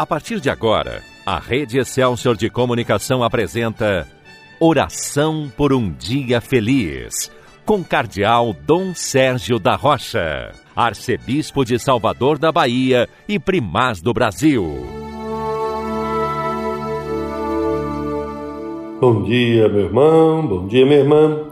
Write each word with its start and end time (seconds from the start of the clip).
A 0.00 0.06
partir 0.06 0.40
de 0.40 0.48
agora, 0.48 1.02
a 1.26 1.38
Rede 1.38 1.78
Excelsior 1.78 2.34
de 2.34 2.48
Comunicação 2.48 3.22
apresenta 3.22 4.08
Oração 4.58 5.52
por 5.54 5.74
um 5.74 5.92
Dia 5.92 6.40
Feliz, 6.40 7.30
com 7.66 7.84
Cardeal 7.84 8.54
Dom 8.54 8.94
Sérgio 8.94 9.58
da 9.58 9.76
Rocha, 9.76 10.52
Arcebispo 10.74 11.66
de 11.66 11.78
Salvador 11.78 12.38
da 12.38 12.50
Bahia 12.50 13.10
e 13.28 13.38
Primaz 13.38 14.00
do 14.00 14.14
Brasil. 14.14 14.64
Bom 19.02 19.22
dia, 19.24 19.68
meu 19.68 19.82
irmão, 19.82 20.46
bom 20.46 20.66
dia, 20.66 20.86
minha 20.86 21.00
irmã. 21.00 21.50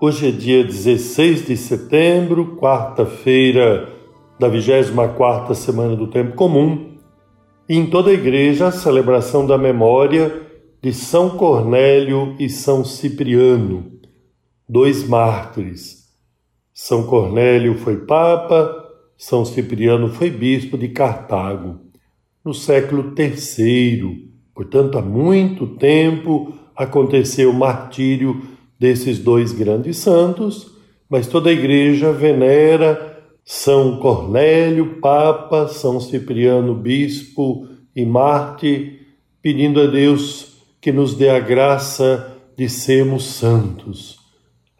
Hoje 0.00 0.26
é 0.26 0.32
dia 0.32 0.64
16 0.64 1.46
de 1.46 1.56
setembro, 1.56 2.56
quarta-feira 2.56 3.90
da 4.40 4.50
24ª 4.50 5.54
semana 5.54 5.94
do 5.94 6.08
Tempo 6.08 6.34
Comum 6.34 6.93
em 7.68 7.86
toda 7.86 8.10
a 8.10 8.14
igreja 8.14 8.68
a 8.68 8.72
celebração 8.72 9.46
da 9.46 9.56
memória 9.56 10.42
de 10.82 10.92
São 10.92 11.30
Cornélio 11.30 12.36
e 12.38 12.48
São 12.48 12.84
Cipriano, 12.84 13.90
dois 14.68 15.06
mártires. 15.08 16.04
São 16.74 17.04
Cornélio 17.04 17.78
foi 17.78 17.98
papa, 17.98 18.84
São 19.16 19.44
Cipriano 19.44 20.10
foi 20.10 20.30
bispo 20.30 20.76
de 20.76 20.88
Cartago, 20.88 21.80
no 22.44 22.52
século 22.52 23.14
III. 23.16 24.30
Portanto, 24.54 24.98
há 24.98 25.02
muito 25.02 25.66
tempo 25.66 26.52
aconteceu 26.76 27.50
o 27.50 27.54
martírio 27.54 28.42
desses 28.78 29.18
dois 29.18 29.52
grandes 29.52 29.96
santos, 29.96 30.70
mas 31.08 31.26
toda 31.26 31.48
a 31.48 31.52
igreja 31.52 32.12
venera 32.12 33.13
são 33.44 33.98
Cornélio, 33.98 35.00
Papa, 35.00 35.68
São 35.68 36.00
Cipriano, 36.00 36.74
Bispo 36.74 37.68
e 37.94 38.04
Marte, 38.04 39.00
pedindo 39.42 39.80
a 39.82 39.86
Deus 39.86 40.54
que 40.80 40.90
nos 40.90 41.14
dê 41.14 41.28
a 41.28 41.38
graça 41.38 42.38
de 42.56 42.68
sermos 42.68 43.26
santos. 43.26 44.18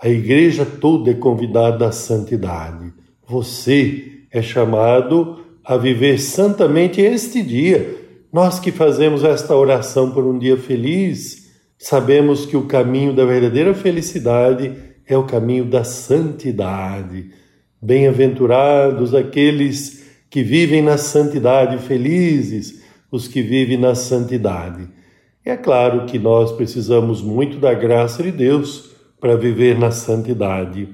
A 0.01 0.09
igreja 0.09 0.65
toda 0.65 1.11
é 1.11 1.15
convidada 1.15 1.87
à 1.87 1.93
santidade. 1.93 2.93
Você 3.29 4.25
é 4.31 4.41
chamado 4.41 5.41
a 5.63 5.77
viver 5.77 6.19
santamente 6.19 7.01
este 7.01 7.43
dia. 7.43 8.03
Nós 8.33 8.59
que 8.59 8.73
fazemos 8.73 9.25
esta 9.25 9.55
oração 9.55 10.11
por 10.11 10.25
um 10.25 10.39
dia 10.39 10.57
feliz, 10.57 11.51
sabemos 11.79 12.47
que 12.47 12.57
o 12.57 12.67
caminho 12.67 13.15
da 13.15 13.25
verdadeira 13.25 13.75
felicidade 13.75 14.73
é 15.07 15.17
o 15.17 15.25
caminho 15.25 15.67
da 15.67 15.85
santidade 15.85 17.31
Bem-aventurados 17.85 19.15
aqueles 19.15 20.07
que 20.31 20.43
vivem 20.43 20.81
na 20.81 20.97
santidade, 20.97 21.77
felizes 21.87 22.83
os 23.13 23.29
que 23.29 23.43
vivem 23.43 23.77
na 23.77 23.95
santidade. 23.95 24.89
É 25.45 25.55
claro 25.55 26.07
que 26.07 26.19
nós 26.19 26.51
precisamos 26.51 27.21
muito 27.21 27.59
da 27.59 27.75
graça 27.75 28.23
de 28.23 28.33
Deus 28.33 28.97
para 29.21 29.37
viver 29.37 29.79
na 29.79 29.91
santidade. 29.91 30.89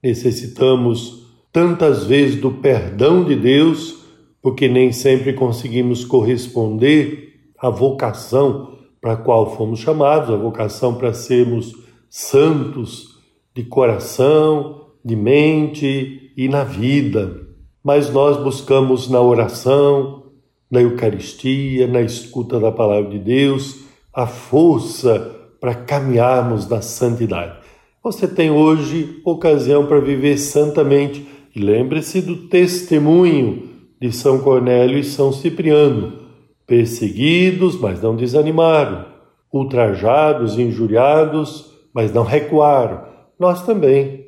Necessitamos 0.00 1.26
tantas 1.52 2.04
vezes 2.04 2.36
do 2.36 2.52
perdão 2.52 3.24
de 3.24 3.34
Deus, 3.34 4.04
porque 4.40 4.68
nem 4.68 4.92
sempre 4.92 5.32
conseguimos 5.32 6.04
corresponder 6.04 7.40
à 7.58 7.70
vocação 7.70 8.78
para 9.00 9.14
a 9.14 9.16
qual 9.16 9.56
fomos 9.56 9.80
chamados, 9.80 10.30
a 10.30 10.36
vocação 10.36 10.94
para 10.94 11.12
sermos 11.12 11.72
santos 12.08 13.16
de 13.52 13.64
coração, 13.64 14.85
de 15.06 15.14
mente 15.14 16.32
e 16.36 16.48
na 16.48 16.64
vida. 16.64 17.46
Mas 17.82 18.12
nós 18.12 18.36
buscamos 18.42 19.08
na 19.08 19.20
oração, 19.20 20.24
na 20.68 20.82
Eucaristia, 20.82 21.86
na 21.86 22.02
escuta 22.02 22.58
da 22.58 22.72
palavra 22.72 23.10
de 23.10 23.20
Deus, 23.20 23.84
a 24.12 24.26
força 24.26 25.32
para 25.60 25.76
caminharmos 25.76 26.68
na 26.68 26.82
santidade. 26.82 27.56
Você 28.02 28.26
tem 28.26 28.50
hoje 28.50 29.20
ocasião 29.24 29.86
para 29.86 30.00
viver 30.00 30.38
santamente. 30.38 31.24
E 31.54 31.60
lembre-se 31.60 32.20
do 32.20 32.48
testemunho 32.48 33.70
de 34.00 34.12
São 34.12 34.40
Cornélio 34.40 34.98
e 34.98 35.04
São 35.04 35.32
Cipriano, 35.32 36.14
perseguidos, 36.66 37.80
mas 37.80 38.02
não 38.02 38.14
desanimaram, 38.14 39.06
ultrajados, 39.50 40.58
injuriados, 40.58 41.72
mas 41.94 42.12
não 42.12 42.24
recuaram. 42.24 43.04
Nós 43.38 43.64
também 43.64 44.25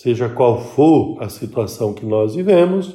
Seja 0.00 0.28
qual 0.28 0.60
for 0.60 1.20
a 1.20 1.28
situação 1.28 1.92
que 1.92 2.06
nós 2.06 2.36
vivemos, 2.36 2.94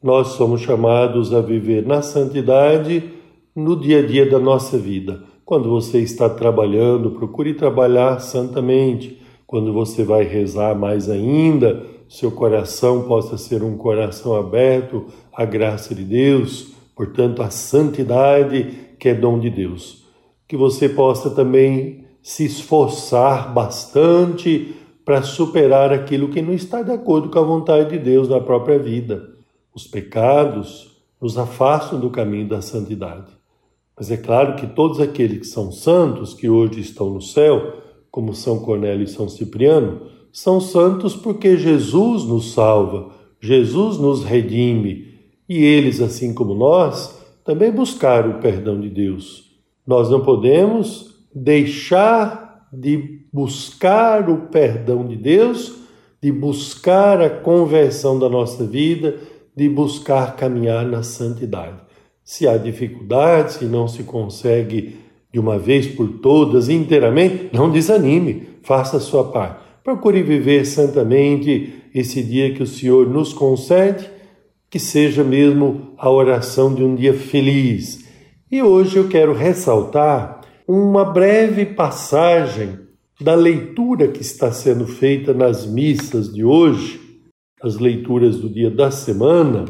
nós 0.00 0.28
somos 0.28 0.60
chamados 0.60 1.34
a 1.34 1.40
viver 1.40 1.84
na 1.84 2.02
santidade 2.02 3.02
no 3.52 3.74
dia 3.74 3.98
a 3.98 4.06
dia 4.06 4.30
da 4.30 4.38
nossa 4.38 4.78
vida. 4.78 5.24
Quando 5.44 5.68
você 5.68 5.98
está 5.98 6.28
trabalhando, 6.28 7.10
procure 7.10 7.52
trabalhar 7.54 8.20
santamente. 8.20 9.20
Quando 9.44 9.72
você 9.72 10.04
vai 10.04 10.22
rezar 10.22 10.76
mais 10.76 11.10
ainda, 11.10 11.84
seu 12.08 12.30
coração 12.30 13.08
possa 13.08 13.36
ser 13.36 13.64
um 13.64 13.76
coração 13.76 14.36
aberto 14.36 15.06
à 15.34 15.44
graça 15.44 15.96
de 15.96 16.04
Deus, 16.04 16.68
portanto, 16.94 17.42
à 17.42 17.50
santidade 17.50 18.94
que 19.00 19.08
é 19.08 19.14
dom 19.14 19.40
de 19.40 19.50
Deus. 19.50 20.06
Que 20.46 20.56
você 20.56 20.88
possa 20.88 21.28
também 21.28 22.04
se 22.22 22.44
esforçar 22.44 23.52
bastante 23.52 24.85
para 25.06 25.22
superar 25.22 25.92
aquilo 25.92 26.28
que 26.28 26.42
não 26.42 26.52
está 26.52 26.82
de 26.82 26.90
acordo 26.90 27.30
com 27.30 27.38
a 27.38 27.42
vontade 27.42 27.90
de 27.90 27.98
Deus 28.00 28.28
na 28.28 28.40
própria 28.40 28.76
vida. 28.76 29.36
Os 29.72 29.86
pecados 29.86 31.00
nos 31.22 31.38
afastam 31.38 32.00
do 32.00 32.10
caminho 32.10 32.48
da 32.48 32.60
santidade. 32.60 33.30
Mas 33.96 34.10
é 34.10 34.16
claro 34.16 34.56
que 34.56 34.66
todos 34.66 34.98
aqueles 34.98 35.38
que 35.38 35.46
são 35.46 35.70
santos, 35.70 36.34
que 36.34 36.50
hoje 36.50 36.80
estão 36.80 37.08
no 37.08 37.22
céu, 37.22 37.74
como 38.10 38.34
São 38.34 38.58
Cornélio 38.58 39.04
e 39.04 39.08
São 39.08 39.28
Cipriano, 39.28 40.02
são 40.32 40.60
santos 40.60 41.14
porque 41.14 41.56
Jesus 41.56 42.24
nos 42.24 42.52
salva, 42.52 43.12
Jesus 43.40 43.98
nos 43.98 44.24
redime, 44.24 45.14
e 45.48 45.62
eles, 45.62 46.00
assim 46.00 46.34
como 46.34 46.52
nós, 46.52 47.16
também 47.44 47.70
buscaram 47.70 48.32
o 48.32 48.40
perdão 48.40 48.80
de 48.80 48.90
Deus. 48.90 49.52
Nós 49.86 50.10
não 50.10 50.20
podemos 50.20 51.14
deixar 51.32 52.45
de 52.72 53.20
buscar 53.32 54.28
o 54.28 54.48
perdão 54.48 55.06
de 55.06 55.16
Deus, 55.16 55.74
de 56.22 56.32
buscar 56.32 57.20
a 57.20 57.30
conversão 57.30 58.18
da 58.18 58.28
nossa 58.28 58.64
vida, 58.64 59.16
de 59.54 59.68
buscar 59.68 60.36
caminhar 60.36 60.84
na 60.84 61.02
santidade. 61.02 61.76
Se 62.24 62.46
há 62.48 62.56
dificuldades, 62.56 63.54
se 63.54 63.64
não 63.64 63.86
se 63.86 64.02
consegue 64.02 64.96
de 65.32 65.38
uma 65.38 65.58
vez 65.58 65.86
por 65.86 66.08
todas, 66.18 66.68
inteiramente, 66.68 67.50
não 67.52 67.70
desanime, 67.70 68.48
faça 68.62 68.96
a 68.96 69.00
sua 69.00 69.24
parte. 69.30 69.60
Procure 69.84 70.22
viver 70.22 70.66
santamente 70.66 71.74
esse 71.94 72.22
dia 72.22 72.52
que 72.52 72.62
o 72.62 72.66
Senhor 72.66 73.08
nos 73.08 73.32
concede, 73.32 74.10
que 74.68 74.78
seja 74.78 75.22
mesmo 75.22 75.92
a 75.96 76.10
oração 76.10 76.74
de 76.74 76.82
um 76.82 76.94
dia 76.94 77.14
feliz. 77.14 78.04
E 78.50 78.62
hoje 78.62 78.96
eu 78.96 79.08
quero 79.08 79.32
ressaltar 79.32 80.35
uma 80.68 81.04
breve 81.04 81.64
passagem 81.64 82.76
da 83.20 83.34
leitura 83.34 84.08
que 84.08 84.20
está 84.20 84.50
sendo 84.50 84.86
feita 84.86 85.32
nas 85.32 85.64
missas 85.64 86.32
de 86.32 86.44
hoje, 86.44 87.00
as 87.62 87.78
leituras 87.78 88.36
do 88.38 88.48
dia 88.50 88.70
da 88.70 88.90
semana, 88.90 89.64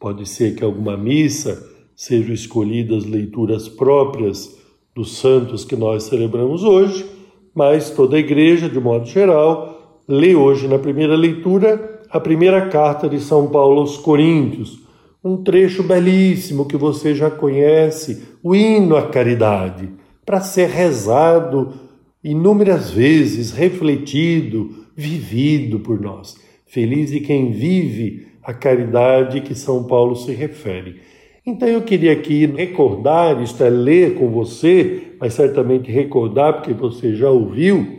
pode 0.00 0.28
ser 0.28 0.56
que 0.56 0.64
alguma 0.64 0.96
missa 0.96 1.64
sejam 1.94 2.34
escolhidas 2.34 3.04
leituras 3.04 3.68
próprias 3.68 4.58
dos 4.92 5.16
santos 5.16 5.64
que 5.64 5.76
nós 5.76 6.04
celebramos 6.04 6.64
hoje, 6.64 7.06
mas 7.54 7.90
toda 7.90 8.16
a 8.16 8.20
igreja, 8.20 8.68
de 8.68 8.80
modo 8.80 9.06
geral, 9.06 10.02
lê 10.08 10.34
hoje 10.34 10.66
na 10.66 10.78
primeira 10.78 11.14
leitura 11.14 12.00
a 12.10 12.18
primeira 12.18 12.68
carta 12.68 13.08
de 13.08 13.20
São 13.20 13.48
Paulo 13.48 13.80
aos 13.80 13.96
Coríntios, 13.96 14.80
um 15.24 15.42
trecho 15.42 15.84
belíssimo 15.84 16.66
que 16.66 16.76
você 16.76 17.14
já 17.14 17.30
conhece, 17.30 18.24
o 18.42 18.56
hino 18.56 18.96
à 18.96 19.06
caridade, 19.06 20.01
para 20.24 20.40
ser 20.40 20.68
rezado 20.68 21.74
inúmeras 22.22 22.90
vezes 22.90 23.50
refletido, 23.50 24.86
vivido 24.96 25.80
por 25.80 26.00
nós. 26.00 26.36
Feliz 26.66 27.10
de 27.10 27.20
quem 27.20 27.50
vive 27.50 28.28
a 28.42 28.54
caridade 28.54 29.40
que 29.40 29.54
São 29.54 29.84
Paulo 29.84 30.16
se 30.16 30.32
refere. 30.32 31.00
Então 31.44 31.68
eu 31.68 31.82
queria 31.82 32.12
aqui 32.12 32.46
recordar, 32.46 33.42
isto 33.42 33.62
é, 33.64 33.68
ler 33.68 34.14
com 34.14 34.30
você, 34.30 35.14
mas 35.18 35.34
certamente 35.34 35.90
recordar, 35.90 36.54
porque 36.54 36.72
você 36.72 37.14
já 37.14 37.28
ouviu, 37.28 37.98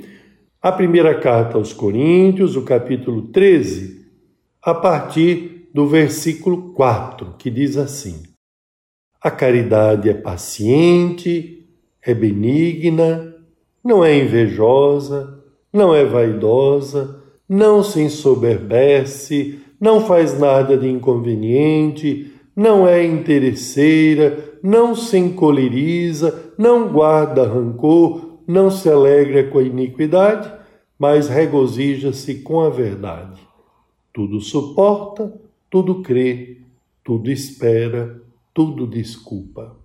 a 0.61 0.71
primeira 0.71 1.19
carta 1.19 1.57
aos 1.57 1.73
Coríntios, 1.73 2.55
o 2.55 2.61
capítulo 2.61 3.23
13, 3.23 4.01
a 4.61 4.73
partir 4.73 5.67
do 5.73 5.85
versículo 5.85 6.73
4, 6.73 7.35
que 7.37 7.49
diz 7.49 7.75
assim: 7.75 8.23
A 9.21 9.29
caridade 9.29 10.09
é 10.09 10.13
paciente, 10.13 11.62
é 12.05 12.13
benigna, 12.13 13.35
não 13.83 14.03
é 14.03 14.17
invejosa, 14.17 15.43
não 15.71 15.93
é 15.93 16.05
vaidosa, 16.05 17.23
não 17.47 17.83
se 17.83 18.01
ensoberbece, 18.01 19.59
não 19.79 20.01
faz 20.01 20.39
nada 20.39 20.77
de 20.77 20.87
inconveniente, 20.87 22.31
não 22.55 22.87
é 22.87 23.05
interesseira, 23.05 24.57
não 24.61 24.95
se 24.95 25.17
encoleriza, 25.17 26.53
não 26.57 26.87
guarda 26.87 27.47
rancor, 27.47 28.39
não 28.47 28.69
se 28.69 28.89
alegra 28.89 29.49
com 29.49 29.59
a 29.59 29.63
iniquidade, 29.63 30.51
mas 30.97 31.27
regozija-se 31.27 32.35
com 32.35 32.61
a 32.61 32.69
verdade. 32.69 33.41
Tudo 34.13 34.39
suporta, 34.39 35.33
tudo 35.69 36.01
crê, 36.01 36.61
tudo 37.03 37.31
espera, 37.31 38.21
tudo 38.53 38.85
desculpa. 38.85 39.82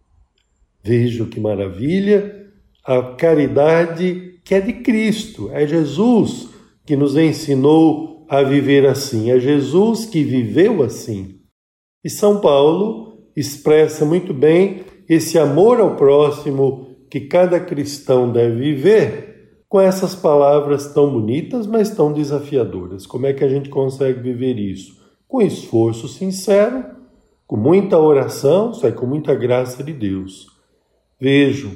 Vejo 0.88 1.26
que 1.26 1.38
maravilha 1.38 2.46
a 2.82 3.02
caridade 3.14 4.40
que 4.43 4.55
é 4.55 4.61
de 4.62 4.73
Cristo, 4.73 5.50
é 5.52 5.67
Jesus 5.67 6.49
que 6.87 6.96
nos 6.96 7.14
ensinou 7.14 8.25
a 8.26 8.43
viver 8.43 8.87
assim, 8.87 9.31
é 9.31 9.38
Jesus 9.38 10.06
que 10.06 10.25
viveu 10.25 10.82
assim. 10.82 11.40
E 12.02 12.08
São 12.08 12.40
Paulo 12.40 13.19
expressa 13.37 14.06
muito 14.06 14.32
bem 14.32 14.87
esse 15.06 15.38
amor 15.38 15.79
ao 15.79 15.94
próximo 15.94 16.96
que 17.11 17.20
cada 17.20 17.61
cristão 17.61 18.32
deve 18.32 18.56
viver 18.56 19.58
com 19.69 19.79
essas 19.79 20.14
palavras 20.14 20.94
tão 20.94 21.12
bonitas, 21.12 21.67
mas 21.67 21.90
tão 21.90 22.14
desafiadoras. 22.14 23.06
Como 23.06 23.26
é 23.26 23.35
que 23.35 23.44
a 23.44 23.49
gente 23.50 23.69
consegue 23.69 24.20
viver 24.20 24.58
isso? 24.58 24.96
Com 25.29 25.43
esforço 25.43 26.08
sincero, 26.08 26.82
com 27.46 27.58
muita 27.58 27.99
oração, 27.99 28.73
sai 28.73 28.93
com 28.93 29.05
muita 29.05 29.35
graça 29.35 29.85
de 29.85 29.93
Deus. 29.93 30.58
Vejo 31.20 31.70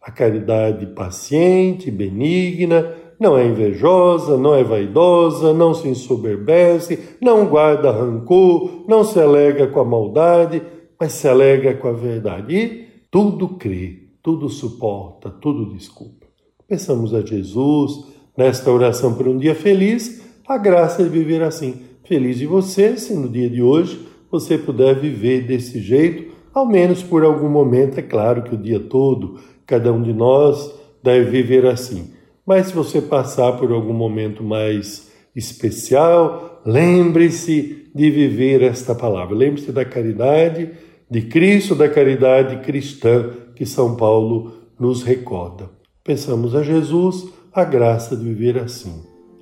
a 0.00 0.10
caridade 0.10 0.86
paciente, 0.86 1.90
benigna, 1.90 2.94
não 3.20 3.36
é 3.36 3.46
invejosa, 3.46 4.36
não 4.36 4.54
é 4.54 4.62
vaidosa, 4.62 5.52
não 5.52 5.74
se 5.74 5.88
ensoberbece, 5.88 7.16
não 7.20 7.46
guarda 7.46 7.90
rancor, 7.90 8.84
não 8.88 9.02
se 9.02 9.18
alega 9.18 9.66
com 9.66 9.80
a 9.80 9.84
maldade, 9.84 10.62
mas 10.98 11.12
se 11.12 11.28
alegra 11.28 11.74
com 11.74 11.88
a 11.88 11.92
verdade. 11.92 12.54
E 12.54 12.88
tudo 13.10 13.48
crê, 13.48 14.08
tudo 14.22 14.48
suporta, 14.48 15.30
tudo 15.30 15.74
desculpa. 15.74 16.26
Pensamos 16.68 17.12
a 17.12 17.20
Jesus 17.20 18.06
nesta 18.36 18.70
oração 18.70 19.14
por 19.14 19.26
um 19.26 19.36
dia 19.36 19.54
feliz, 19.54 20.22
a 20.46 20.56
graça 20.56 21.02
de 21.02 21.08
viver 21.08 21.42
assim. 21.42 21.82
Feliz 22.04 22.38
de 22.38 22.46
você 22.46 22.96
se 22.96 23.14
no 23.14 23.28
dia 23.28 23.50
de 23.50 23.60
hoje 23.60 24.06
você 24.30 24.56
puder 24.56 24.94
viver 24.94 25.42
desse 25.46 25.80
jeito, 25.80 26.32
ao 26.52 26.66
menos 26.66 27.02
por 27.02 27.24
algum 27.24 27.48
momento. 27.48 27.98
É 27.98 28.02
claro 28.02 28.42
que 28.42 28.54
o 28.54 28.58
dia 28.58 28.80
todo, 28.80 29.38
cada 29.66 29.92
um 29.92 30.02
de 30.02 30.12
nós 30.12 30.74
deve 31.02 31.30
viver 31.30 31.66
assim 31.66 32.18
mas 32.48 32.68
se 32.68 32.72
você 32.72 33.02
passar 33.02 33.58
por 33.58 33.70
algum 33.70 33.92
momento 33.92 34.42
mais 34.42 35.12
especial, 35.36 36.62
lembre-se 36.64 37.90
de 37.94 38.10
viver 38.10 38.62
esta 38.62 38.94
palavra. 38.94 39.36
Lembre-se 39.36 39.70
da 39.70 39.84
caridade 39.84 40.70
de 41.10 41.20
Cristo, 41.20 41.74
da 41.74 41.90
caridade 41.90 42.64
cristã 42.64 43.32
que 43.54 43.66
São 43.66 43.96
Paulo 43.96 44.54
nos 44.80 45.02
recorda. 45.02 45.68
Pensamos 46.02 46.54
a 46.54 46.62
Jesus 46.62 47.28
a 47.52 47.64
graça 47.64 48.16
de 48.16 48.24
viver 48.24 48.56
assim. 48.56 48.94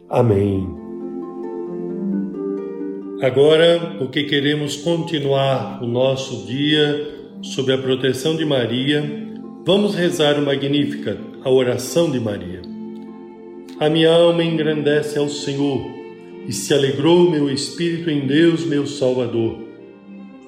Amém. 0.08 0.85
Agora, 3.22 3.94
porque 3.96 4.24
queremos 4.24 4.76
continuar 4.76 5.82
o 5.82 5.86
nosso 5.86 6.44
dia 6.46 7.14
sob 7.40 7.72
a 7.72 7.78
proteção 7.78 8.36
de 8.36 8.44
Maria, 8.44 9.02
vamos 9.64 9.94
rezar 9.94 10.38
o 10.38 10.44
Magnífica, 10.44 11.16
a 11.42 11.48
oração 11.50 12.10
de 12.10 12.20
Maria. 12.20 12.60
A 13.80 13.88
minha 13.88 14.12
alma 14.12 14.44
engrandece 14.44 15.18
ao 15.18 15.30
Senhor 15.30 15.80
e 16.46 16.52
se 16.52 16.74
alegrou 16.74 17.30
meu 17.30 17.50
espírito 17.50 18.10
em 18.10 18.26
Deus, 18.26 18.66
meu 18.66 18.86
Salvador, 18.86 19.60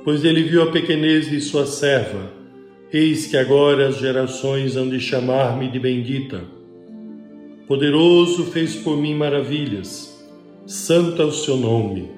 pois 0.05 0.23
ele 0.23 0.43
viu 0.43 0.63
a 0.63 0.71
pequenez 0.71 1.31
de 1.31 1.41
sua 1.41 1.65
serva. 1.65 2.31
Eis 2.93 3.27
que 3.27 3.39
agora 3.39 3.89
as 3.89 3.97
gerações 3.97 4.77
hão 4.77 4.91
de 4.91 5.01
chamar-me 5.01 5.69
de 5.69 5.79
bendita. 5.79 6.43
Poderoso 7.67 8.45
fez 8.45 8.77
por 8.77 8.99
mim 8.99 9.15
maravilhas, 9.15 10.23
santo 10.67 11.23
é 11.23 11.25
o 11.25 11.33
seu 11.33 11.57
nome. 11.57 12.18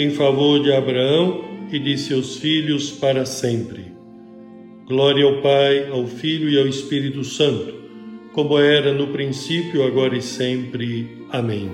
em 0.00 0.10
favor 0.10 0.62
de 0.62 0.72
Abraão 0.72 1.44
e 1.70 1.78
de 1.78 1.98
seus 1.98 2.36
filhos 2.36 2.90
para 2.90 3.26
sempre. 3.26 3.86
Glória 4.86 5.24
ao 5.24 5.42
Pai, 5.42 5.88
ao 5.90 6.06
Filho 6.06 6.48
e 6.48 6.58
ao 6.58 6.66
Espírito 6.66 7.22
Santo 7.24 7.78
como 8.38 8.56
era 8.56 8.94
no 8.94 9.08
princípio, 9.08 9.84
agora 9.84 10.16
e 10.16 10.22
sempre. 10.22 11.24
Amém. 11.28 11.68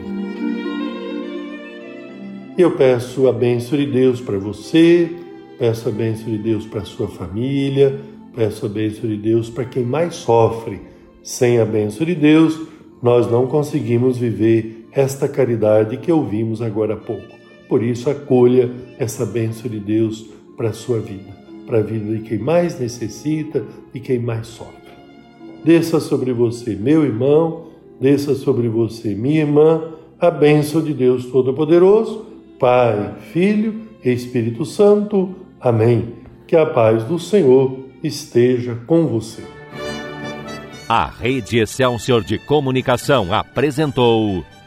Eu 2.56 2.70
peço 2.70 3.28
a 3.28 3.32
bênção 3.34 3.76
de 3.76 3.84
Deus 3.84 4.18
para 4.18 4.38
você, 4.38 5.10
peço 5.58 5.90
a 5.90 5.92
bênção 5.92 6.32
de 6.32 6.38
Deus 6.38 6.64
para 6.64 6.82
sua 6.86 7.06
família, 7.06 8.00
peço 8.34 8.64
a 8.64 8.68
bênção 8.70 9.06
de 9.10 9.16
Deus 9.18 9.50
para 9.50 9.66
quem 9.66 9.84
mais 9.84 10.14
sofre. 10.14 10.80
Sem 11.22 11.58
a 11.58 11.66
bênção 11.66 12.06
de 12.06 12.14
Deus, 12.14 12.58
nós 13.02 13.30
não 13.30 13.46
conseguimos 13.46 14.16
viver 14.16 14.88
esta 14.90 15.28
caridade 15.28 15.98
que 15.98 16.10
ouvimos 16.10 16.62
agora 16.62 16.94
há 16.94 16.96
pouco. 16.96 17.43
Por 17.68 17.82
isso, 17.82 18.10
acolha 18.10 18.70
essa 18.98 19.24
bênção 19.24 19.70
de 19.70 19.80
Deus 19.80 20.26
para 20.56 20.70
a 20.70 20.72
sua 20.72 21.00
vida, 21.00 21.32
para 21.66 21.78
a 21.78 21.82
vida 21.82 22.16
de 22.16 22.22
quem 22.22 22.38
mais 22.38 22.78
necessita 22.78 23.64
e 23.92 24.00
quem 24.00 24.18
mais 24.18 24.46
sofre 24.46 24.84
desça 25.64 25.98
sobre 25.98 26.32
você, 26.32 26.76
meu 26.76 27.04
irmão, 27.04 27.68
desça 27.98 28.34
sobre 28.34 28.68
você, 28.68 29.14
minha 29.14 29.40
irmã, 29.40 29.94
a 30.20 30.30
bênção 30.30 30.82
de 30.82 30.92
Deus 30.92 31.24
Todo-Poderoso, 31.24 32.26
Pai, 32.60 33.14
Filho 33.32 33.88
e 34.04 34.12
Espírito 34.12 34.64
Santo. 34.64 35.34
Amém. 35.58 36.12
Que 36.46 36.54
a 36.54 36.66
paz 36.66 37.02
do 37.04 37.18
Senhor 37.18 37.78
esteja 38.02 38.74
com 38.86 39.06
você. 39.06 39.42
A 40.86 41.06
Rede 41.06 41.58
Excelsior 41.58 42.22
de 42.22 42.38
Comunicação 42.38 43.32
apresentou 43.32 44.44